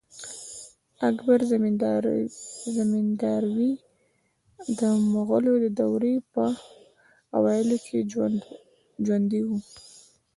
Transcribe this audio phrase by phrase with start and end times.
[1.09, 3.69] اکبر زمینداوری
[4.79, 4.81] د
[5.13, 6.45] مغلو د دوې په
[7.37, 8.01] اوایلو کښي
[9.05, 9.57] ژوندی وو.